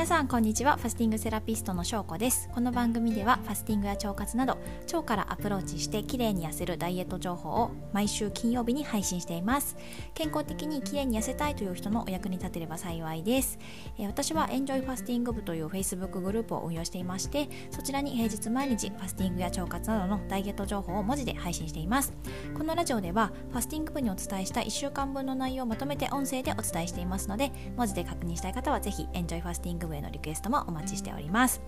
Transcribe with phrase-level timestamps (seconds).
[0.00, 0.78] 皆さんこんにちは。
[0.78, 2.48] ファスティングセラピストの翔子です。
[2.54, 9.76] この番組ではファスティングや腸活など腸からアプローチして綺麗に痩せるダイエット情報を毎週金曜日に配信しています。
[10.14, 13.58] 健康的に綺麗に痩せたいという人のお役に立てれば幸いです、
[13.98, 22.14] えー、私はエンジョイファスティング部という Facebook グループを運用していましてそちらに平日毎日ファスティングや腸活などのダイエット情報を文字で配信しています。
[22.56, 31.60] このラジオではファスティング部にお伝えした1週間分の内容をまとめて音声でお伝えしていますので文字で確認したい方はぜひエンジョイファスティング部へのリクエストもお待ちしております、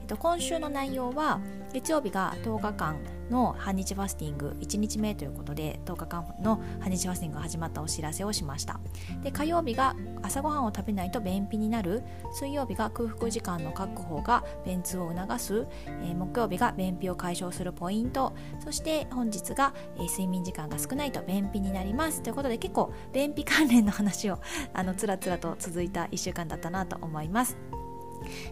[0.00, 1.40] えっと、今週の内容は
[1.72, 2.96] 月曜日が10日間
[3.30, 8.80] の半日ファスティング1日目ということで10日間の半日ファスティングが始まったお知らせをしました。
[9.22, 22.22] で火曜日が朝ごはんを食べないと便秘になる水曜日が空腹時間の確保が便通を促す、えー、木曜日が便秘を解消するポイントそして本日が、えー、睡眠時間が少ないと便秘になります。
[22.22, 24.40] ということで結構便秘関連の話を
[24.74, 27.69] あのつらつらと続いた1週間だったなと思います。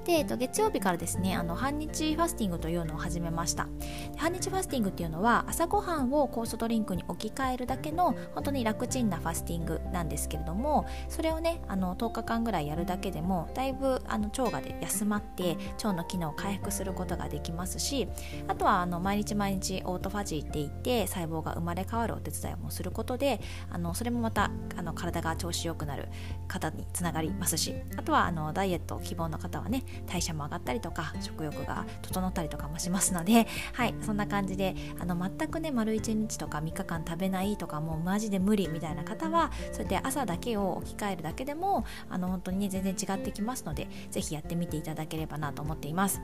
[0.04, 3.68] で、えっと、月曜日からですねあの半日ファスティングというのを始めました。
[4.16, 18.08] 半日ファスティングっていうのは朝ごはんを酵素ドリンクに置き換えるだけの本当に楽ちんなファスティングなんですけれどもそれをねあの10日間ぐらいやるだけでもだいぶあの腸がで休まって腸の機能を回復することができますし
[18.46, 26.08] あとはあの毎日毎日オートファジーって言って細胞が生まれ変わるお手伝いもすることであのそれもまたあの体が調子よくなる
[26.46, 46.20] 方につながりますしあとはあのダイエット希望の方はね代謝も上がったりとか食欲が整ったりとかもしますのではいそんな感じであの全くね丸1日とか3日間食べないとかもうマジで無理みたいな方はそうやって朝だけを置き換えるだけでもあの本当にね全然違ってきますので是非やってみていただければなと思っています。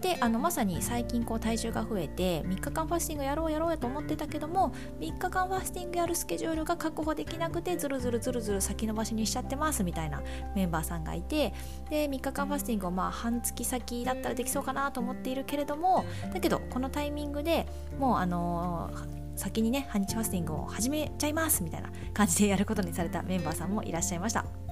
[0.00, 10.20] であのまさに最近こう体重が増えて3日間ファスティングやろうやろうやと思ってたけども3日間ファスティングやるスケジュールが確保できなくてずるずるずるずる先延ばしにしちゃってますみたいな
[10.56, 11.54] メンバーさんがいて
[11.88, 17.66] で3日間ファティングをまあ半月先だったらできそうかなと思っているけれどもだけどこのタイミングで
[17.98, 24.71] もうあのー先にね半日ファスティングを始めちゃいますみたいな感じでやることにされたメンバーさんもいらっしゃいました。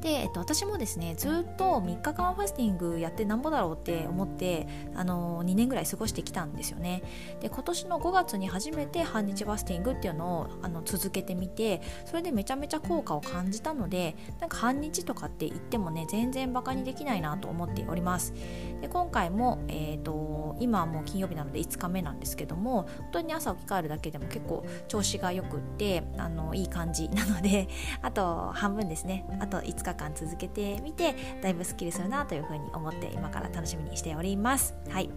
[0.00, 7.02] で、えっと、私もですねずっと3日間ファスティングやってなんぼだろうって思ってあの2年ぐらい過ごしてきたんですよね。
[7.40, 18.32] で今年の5月に初めて半日ファスティングっていうのをあの続けてみてそれでめちゃめちゃ効果を感じたのでなんか半日とかって言ってもね全然バカにできないなと思っております。
[18.80, 27.68] で今回も、えーと、今はもう金曜日なので5日目なんですけども本当に朝起き換えるだけでも結構調子がよくってあのいい感じなので
[28.02, 29.26] あと半分ですね。
[29.40, 34.74] あと5日間続けてみてだいぶすっきりするなというふうに思って今から楽しみにしております。
[34.88, 35.10] はい。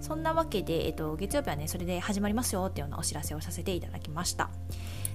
[0.00, 4.50] そんなわけで、えっと、月曜日はねそれで始まりますよっていうようなお知らせをさせていただきました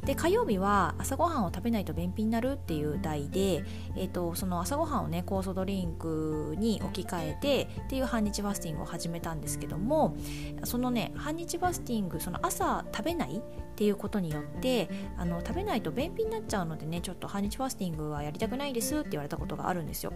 [0.06, 3.64] で火曜日は朝ごはんを食べないと便秘になるっていう題で、
[3.96, 10.16] えーと、その朝ごはんをね酵素ドリンクに置き換えてっていう半日ファスティングを始めたんですけども
[10.64, 13.42] そのね半日ファスティングその朝食べないっ
[13.76, 20.14] ていうことによってあの食べないと便秘になっちゃうのでねちょっと半日ファスティングはやりたくないですって言われたことがあるんですよ。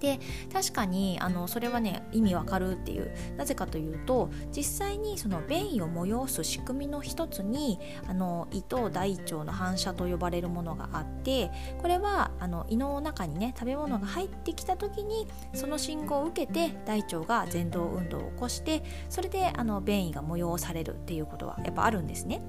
[0.00, 0.20] で
[0.52, 11.50] 確かにあのそれはね意味わかるっていうなぜかというと実際にその便意を催す仕組みの一つにあの胃と大腸の反射と呼ばれるものがあって
[11.80, 22.40] これはあの胃の中にね食べ物が入ってきた時にその信号を受けて大腸が前動運動を起こしてそれであの便意が催されるっていうことはやっぱあるんですね。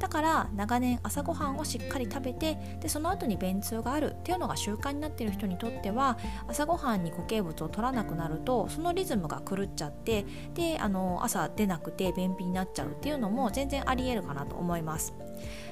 [0.00, 6.18] だから長年朝ごはんをしっかり食べてでその後に便通があるっていうのが習慣になっている人にとっては
[6.48, 10.24] 朝ごはんに固形物を取らなくなるとそのリズムが狂っちゃって
[10.54, 15.14] であの朝出なくて便秘になっちゃうっていうのも全然ありえるかなと思います。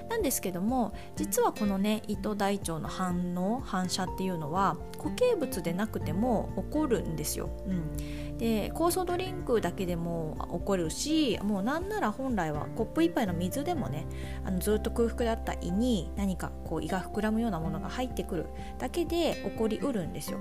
[0.09, 7.51] なんですけども実はこのね胃と大腸の反応反射っていうのは固形物でなくても起こるんですよ。
[7.67, 14.07] うんで酵素ドリンクだけでも起こるしもうなんなら本来はコップ1杯の水でもね
[14.45, 18.47] あのずっと空腹だった胃に何かこう胃が膨らむようなものが入ってくる
[18.78, 20.39] だけで起こりうるんですよ。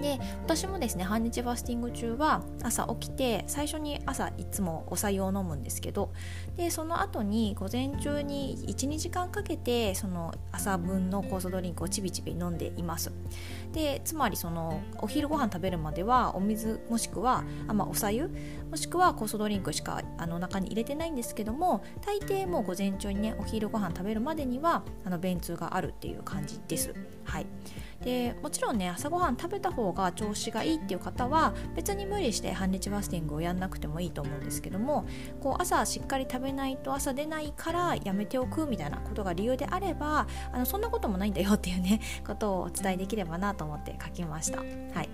[0.00, 6.12] で私もですね半日ファスティング中は朝起きて最初に朝いつもお茶湯を飲むんですけど
[6.56, 13.12] でその後に午前中に12時間かけてその朝分の酵素ドリンクをちびちび飲んでいます。
[13.72, 18.30] でつまりそのお昼ご飯食べるまではお水もしくはあ、まあ、おさゆ
[18.70, 26.94] もしくは酵素ドリンクしかあの中に入れてないんですけども大抵もう午前中にねお昼ご飯食べるまでにはあの便通があるっていう感じです。
[27.24, 27.46] はい
[28.02, 35.06] でもちろんね朝ごはん食べた方が調子がいいっていう方は別に無理して半日ファスティングをやんなくてもいいと思うんですけども
[35.40, 44.58] こう朝しっかり食べないと朝出ないからやめておくみたいなことが理由であればあのそんなこともないんだよっていうねことをお伝えできればなと思って書きました。
[44.58, 45.08] はい、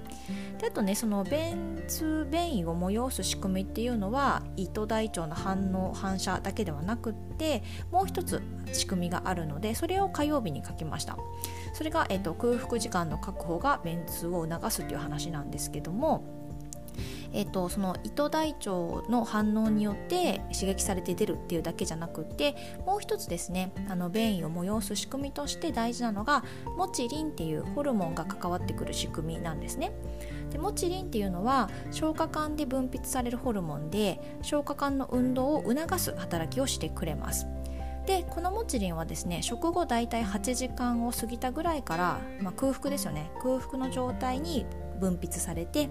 [0.59, 8.43] であとねその便通便意を催す仕組みっていうのは胃と大腸の反応反射だけではなくってもう一つ
[8.73, 11.19] 仕組みがあるのでそれを火曜日に書きました。
[11.73, 16.44] それが、えーと、空腹時間の確保が便通を促すという話なんですけども
[17.35, 18.71] えーと、その糸大腸
[19.11, 22.55] の反応によって刺激されて出るっていうだけじゃなくて
[22.87, 26.45] もう一つですねあの便意を催す仕組みとして大事なのが
[26.79, 29.93] モチリンっていうホルモンが関わってくる仕組みなんですね。
[30.51, 37.47] でモチリンっていうのは消化管で分泌されるホルモンで消化管の運動を促す働きをしてくれます。
[38.07, 43.31] でこのモチリンはですね食後大体8時間を過ぎたぐらいから、まあ、空腹ですよね。
[43.43, 44.67] 空腹の状態に
[45.01, 45.89] 分泌されて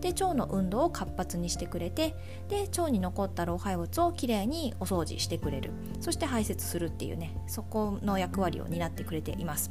[0.00, 2.14] で腸の運動を活発にしてくれて
[2.48, 5.70] で腸に残った老廃物をきれいにお掃除してくれる。
[6.00, 9.70] そして排泄するっていうねそこの役割を担ってくれています。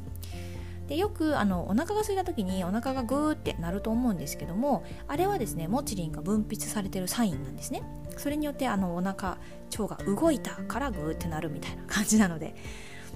[0.93, 7.81] でよくあのお腹が空いた時にお腹がグーって鳴ると思うんですけどもあれはですねモチリンが分泌されてるサインなんですね。
[8.15, 9.39] それによってあのお腹
[9.75, 12.55] 腸が動いたからグーってなるみたいな感じなので。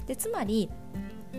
[0.07, 0.69] でつまり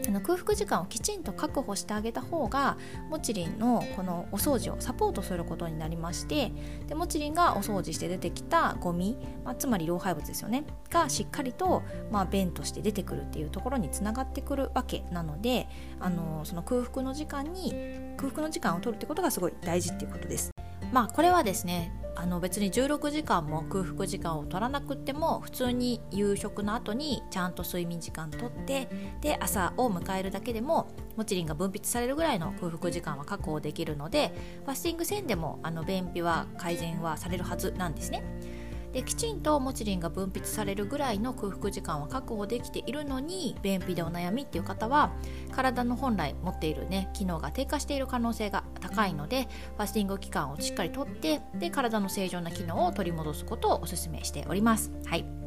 [0.07, 2.77] あの空腹時間をきちんと確保してあげた方が
[3.11, 6.53] モチリンのこのお掃除をサポートすることになりまして
[6.87, 15.69] でモチリンがお掃除して出てきたゴミ、まあ、つまり老廃物ですよねがしっかりと、まあ、便として出てくるっていうところにつながってくるわけなので
[16.01, 17.73] あのその空腹の時間に
[18.17, 20.51] 空腹の時間を取るってことがすごい大事っていうことです。
[20.93, 28.89] まあこれはですねあの別に16時間も空腹時間を取らなくても普通に夕食の後にちゃんと睡眠時間とって
[29.21, 34.33] で朝を迎えるだけでもモチリンが分泌されるぐらいの空腹時間は確保できるので
[34.65, 38.25] ファスティング線でもあの便秘は改善はされるはずなんですね。
[38.93, 45.13] できちんとモチリンが分泌されるぐらいの空腹時間は確保できているのに便秘でお悩みっていう方は
[45.53, 54.93] 体の本来持っているね機能が低下している可能性が高いのでファスティング期間をしっかりとってで体の正常な機能を取り戻すことをお勧めしております。
[55.07, 55.39] はい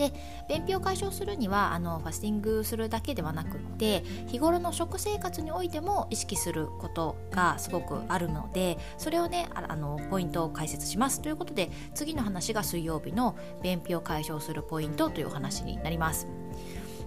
[0.00, 0.14] で
[0.48, 16.39] 便秘を解消するにはあのファスティングするだけではなくって日頃の食生活においても意識することがすごくあるのでそれをねあのポイントを解説しますということで次の話が水曜日の便秘を解消するポイントというお話になります。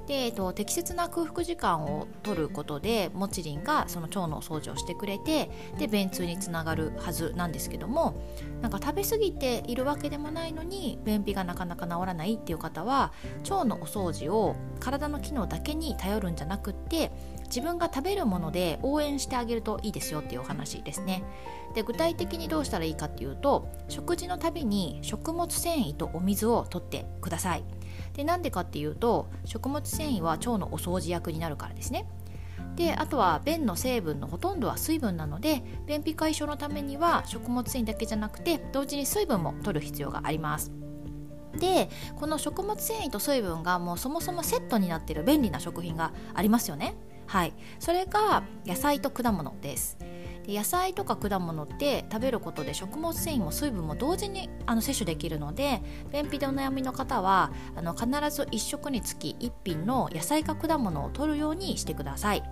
[0.08, 8.22] で、えっと、適切な空腹時間を取ることでモチリンがその腸の掃除をしてくれてで便通につながるはずなんですけども
[8.62, 13.14] なんか食べ過ぎているわけでもないのに便秘がなかなか治らないっていう方は
[13.50, 17.12] 腸のお掃除を体の機能だけに頼るんじゃなくって
[17.46, 21.24] 自分が食べるもので応援してあげるといいですよっていうお話ですね。
[21.76, 27.64] で具体的にどうしたらいいかっていうと食事のたびに食物繊維とお水を取ってください。
[28.14, 32.08] でなんでかっていうと食物繊維は腸のお掃除役になるからですね。
[32.76, 40.72] であとは便の成分のほとんどは水分なので便秘解消のためには食物繊維だけじゃなくて同時に水分も取る必要があります。
[41.60, 46.96] でこの食物繊維と水分がもうそもそもセットになっている便利な食品がありますよね。
[47.28, 47.54] はい。
[47.80, 49.98] それが野菜と果物です。
[50.46, 55.82] で野菜とか果物って食べることで食物繊維も水分も同時にあの摂取できるので
[56.12, 62.44] 便秘でお悩みの方はあの必ず1食につき1品の野菜か果物を取るようにしてください。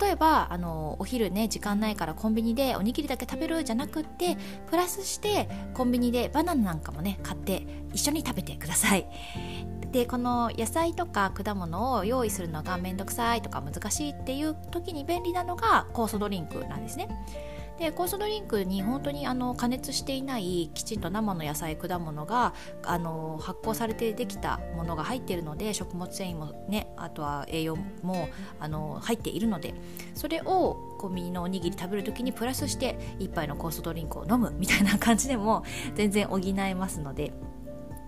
[0.00, 4.36] 例えばあのお昼ね時間ないからコンビニでおにぎりだけ食べるじゃなくって
[4.68, 9.06] プラスしてコンビニでバナナなんかもね買って一緒に食べてください。
[9.92, 17.08] でこの野菜とか果物を用意するのが面倒くさいとか難しいっていう時に便利なのが酵素ドリンクなんですね。
[17.78, 22.54] で酵素ドリンクに本当にあの加熱していないきちんと生の野菜果物が
[22.84, 29.74] あの発酵されてできたものが入っているので食物繊維もねあとは栄養もあの入っているので
[30.14, 37.32] それをコンビニのおにぎり食べる時にプラスして1杯の酵素ドリンクを飲むみたいな感じでも全然補えますので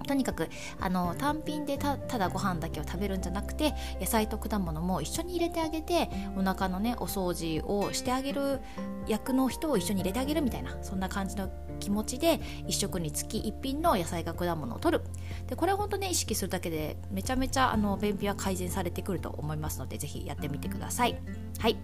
[0.06, 0.48] とにかく
[0.80, 8.60] あの単品でただご飯だけを食べるんじゃなくて野菜と果物も一緒に入れてあげてお腹のねお掃除をしてあげる
[9.06, 15.04] 役の人を一緒に入れてあげるみたいなそんな感じの気持ちで1食につき1品の野菜か果物を取る。
[15.46, 21.20] でこれは本当ね意識するだけでめちゃめちゃあの便秘は改善されてくると思いますのでぜひやってみてください。
[21.58, 21.76] はい。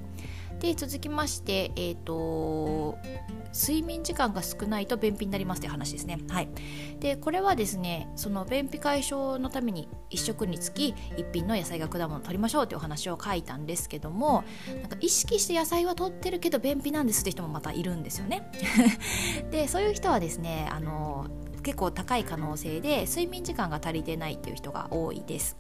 [0.61, 2.99] で続きましてえっ、ー、と
[3.57, 6.19] 睡眠時間が少ないと便秘になりますという話ですね。
[6.29, 6.49] はい、
[7.01, 14.45] でこれはですねその便秘解消のために1食につき1品の野菜が果物を取りましょうというお話を書いたんですけども
[14.81, 18.51] なんか意識して野菜は取ってるけど便秘なんですって人もまたいるんですよね。
[19.51, 21.27] でそういう人はですねあの
[21.63, 25.57] 結構高い可能性で睡眠時間が足りてないっていう人が多いです。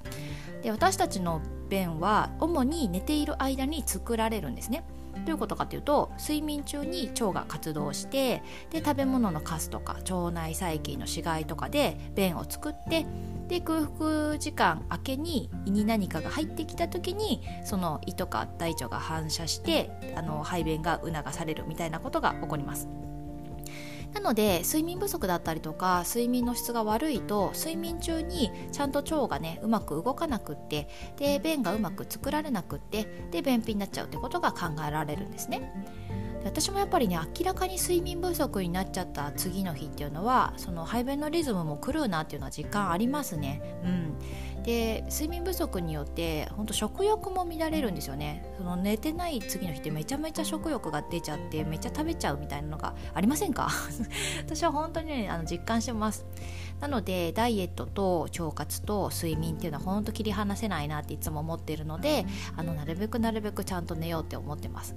[0.62, 4.84] で私たちの便は主に寝ている間に作られるんですね。
[5.24, 13.06] どういうことかというと睡眠中に腸が活動してで食べ物のカスとか腸内細菌の死骸とかで便を作って
[13.48, 22.88] で空腹時間明けに胃に何かが入ってきた時にその胃とか大腸が反射してあの排便が促されるみたいなことが起こります。
[24.16, 35.70] なので睡眠不足だったりとか睡眠の質が悪いと睡眠中にちゃんと腸がねうまく動かなくってで便がうまく作られなくってで便秘になっちゃうってことが考えられるんですね。
[36.46, 43.60] 私もやっぱりね明らかに睡眠不足になっちゃった次の日っていうのはその排便のリズムも狂うなっていうのは実感ありますね。
[43.84, 48.46] うん、で睡眠不足によって本当食欲も乱れるんですよね。
[48.58, 53.68] その寝てない次の日ってめちゃめちゃ食欲が出ちゃってめっちゃ食べちゃうみたいなのがありませんか？
[54.46, 56.24] 私は本当にねあの実感してます。
[56.80, 62.24] なのでダイエットと腸活と睡眠っていうのは本当切り離せないなっていつも思ってるので
[62.56, 64.94] あのなるべくなるべくちゃんと寝ようって思ってます。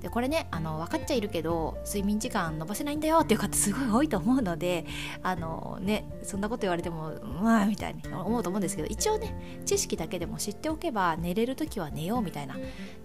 [0.00, 4.86] でこれねあの分かっちゃいるけど睡眠時間伸ばせないんだよっていう方すごい多いと思うので
[5.22, 12.56] あのねそんなこと言われてもまあみたいに思うと思うんですけど一応ね知識だけでも知っておけば寝れる時は寝ようみたいな。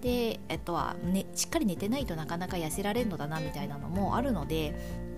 [0.01, 4.75] でえっとは、ね、しっかり寝てないとなかなか痩せられるのだなみたいなのもあるので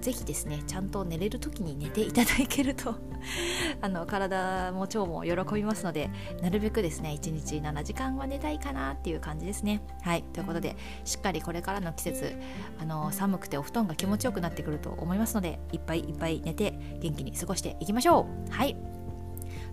[0.07, 2.95] ぜひですねちゃんと寝れる時に寝ていただけると
[3.81, 6.09] あの体も腸も喜びますので
[6.41, 9.81] なるべくですね1日7時間は寝たいかなっていう感じですね。
[10.03, 12.37] はいということでしっかりこれからの季節
[12.79, 18.49] あの寒くてお布団が気持ちよくなってくると思いますのでいっぱいいっぱい寝て元気に過ごしていきましょう。
[18.49, 18.96] はい。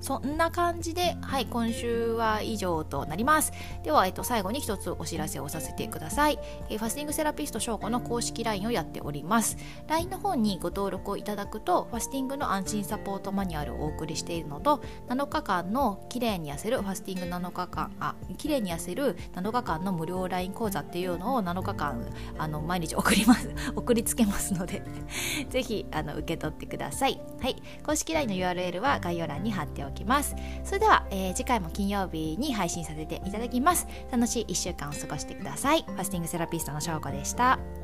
[0.05, 3.55] そんな感じで、はい、今週は以上となります。
[3.85, 6.39] では、えっと、最後に一つお知らせをさせてください。
[6.69, 9.57] えファスティングセラピスト翔子の公式 LINE をやっております。
[9.89, 22.05] LINE の方にご登録をいただくと、ファスティングの安心サポートマニュアルをお送りしているのと、7日間の綺麗に痩せるファスティング7日間、あ、綺麗に痩せる7日間の無料 LINE 講座っていうのを7日間、
[22.37, 23.49] あの、毎日送ります。
[23.75, 24.83] 送りつけますので
[25.49, 27.19] ぜひ、あの、受け取ってください。
[27.41, 27.57] はい。
[27.87, 29.94] 公式 LINE の URL は概要欄に貼っておきます。
[29.95, 30.37] きます。
[30.65, 33.87] それでは、えー、次回も金曜日に配信させていただきます。
[34.11, 35.83] 楽しい1週間を過ごしてください。
[35.83, 37.84] ファスティングセラピストの翔子でした。